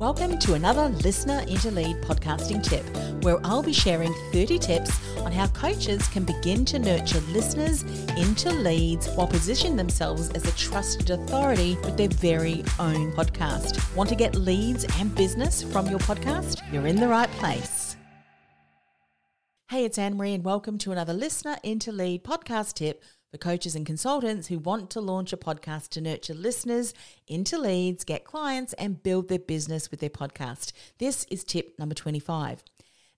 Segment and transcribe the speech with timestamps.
[0.00, 2.84] Welcome to another Listener into Lead podcasting tip,
[3.22, 7.84] where I'll be sharing 30 tips on how coaches can begin to nurture listeners
[8.16, 13.94] into leads while positioning themselves as a trusted authority with their very own podcast.
[13.94, 16.60] Want to get leads and business from your podcast?
[16.72, 17.96] You're in the right place.
[19.70, 23.00] Hey, it's Anne Marie, and welcome to another Listener into Lead podcast tip
[23.34, 26.94] for coaches and consultants who want to launch a podcast to nurture listeners
[27.26, 30.72] into leads, get clients, and build their business with their podcast.
[30.98, 32.62] This is tip number 25.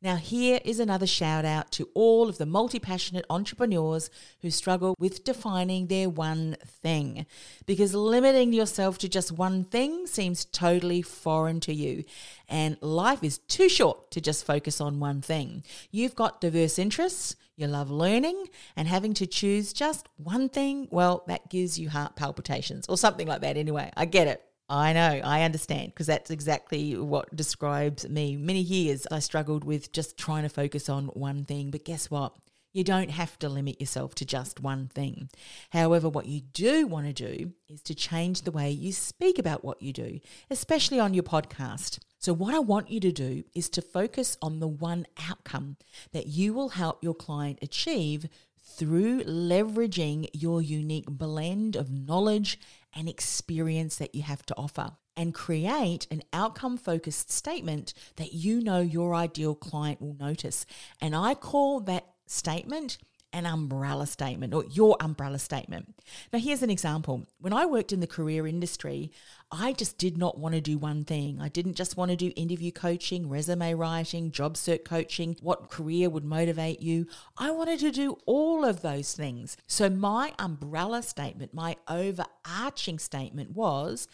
[0.07, 4.09] Now, here is another shout out to all of the multi passionate entrepreneurs
[4.41, 7.27] who struggle with defining their one thing.
[7.67, 12.05] Because limiting yourself to just one thing seems totally foreign to you.
[12.49, 15.65] And life is too short to just focus on one thing.
[15.91, 18.47] You've got diverse interests, you love learning,
[18.77, 23.27] and having to choose just one thing, well, that gives you heart palpitations or something
[23.27, 23.91] like that anyway.
[23.97, 24.41] I get it.
[24.69, 28.37] I know, I understand, because that's exactly what describes me.
[28.37, 32.35] Many years I struggled with just trying to focus on one thing, but guess what?
[32.73, 35.31] You don't have to limit yourself to just one thing.
[35.71, 39.65] However, what you do want to do is to change the way you speak about
[39.65, 40.19] what you do,
[40.51, 42.01] especially on your podcast.
[42.19, 45.77] So, what I want you to do is to focus on the one outcome
[46.13, 48.29] that you will help your client achieve
[48.67, 52.59] through leveraging your unique blend of knowledge
[52.95, 58.61] and experience that you have to offer and create an outcome focused statement that you
[58.61, 60.67] know your ideal client will notice.
[61.01, 62.99] And I call that statement
[63.37, 65.95] an umbrella statement or your umbrella statement.
[66.33, 67.27] Now, here's an example.
[67.39, 69.13] When I worked in the career industry,
[69.53, 71.39] I just did not want to do one thing.
[71.39, 76.09] I didn't just want to do interview coaching, resume writing, job search coaching, what career
[76.09, 77.09] would motivate you.
[77.37, 79.59] I wanted to do all of those things.
[79.67, 84.09] So, my umbrella statement, my overarching statement was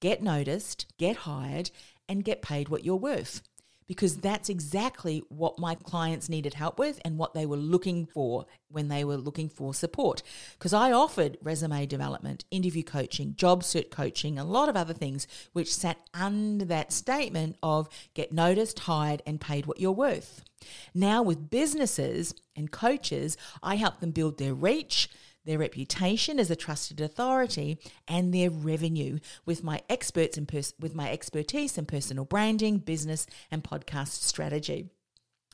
[0.00, 1.70] get noticed, get hired,
[2.08, 3.40] and get paid what you're worth
[3.86, 8.46] because that's exactly what my clients needed help with and what they were looking for
[8.68, 10.22] when they were looking for support.
[10.58, 15.26] Because I offered resume development, interview coaching, job search coaching, a lot of other things
[15.52, 20.42] which sat under that statement of get noticed, hired, and paid what you're worth.
[20.94, 25.08] Now, with businesses and coaches, I help them build their reach
[25.44, 27.78] their reputation as a trusted authority,
[28.08, 33.26] and their revenue with my experts in pers- with my expertise in personal branding, business,
[33.50, 34.90] and podcast strategy.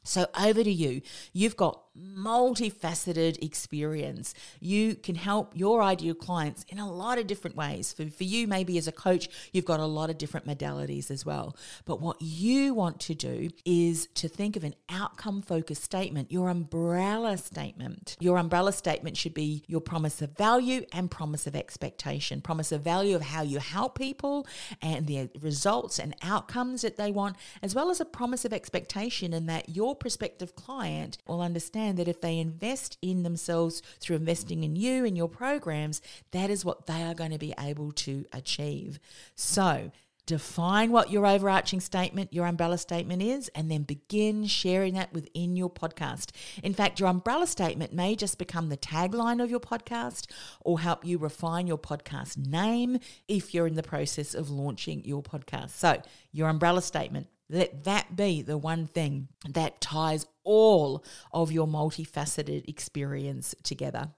[0.02, 1.02] So over to you.
[1.32, 4.34] You've got multifaceted experience.
[4.60, 7.92] You can help your ideal clients in a lot of different ways.
[7.92, 11.26] For, for you, maybe as a coach, you've got a lot of different modalities as
[11.26, 11.56] well.
[11.84, 16.48] But what you want to do is to think of an outcome focused statement, your
[16.48, 18.16] umbrella statement.
[18.20, 22.40] Your umbrella statement should be your promise of value and promise of expectation.
[22.40, 24.46] Promise of value of how you help people
[24.80, 29.32] and the results and outcomes that they want, as well as a promise of expectation
[29.32, 34.64] in that your prospective client will understand that if they invest in themselves through investing
[34.64, 36.00] in you and your programs,
[36.32, 38.98] that is what they are going to be able to achieve.
[39.34, 39.90] So,
[40.30, 45.56] define what your overarching statement, your umbrella statement is, and then begin sharing that within
[45.56, 46.30] your podcast.
[46.62, 50.30] In fact, your umbrella statement may just become the tagline of your podcast
[50.60, 55.20] or help you refine your podcast name if you're in the process of launching your
[55.20, 55.70] podcast.
[55.70, 56.00] So,
[56.32, 62.68] your umbrella statement let that be the one thing that ties all of your multifaceted
[62.68, 64.12] experience together.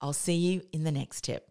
[0.00, 1.50] I'll see you in the next tip.